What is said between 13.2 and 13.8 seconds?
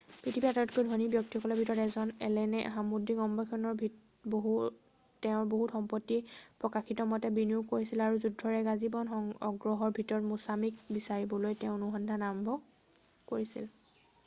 কৰিছিল৷